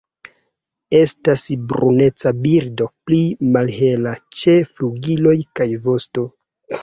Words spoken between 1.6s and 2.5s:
bruneca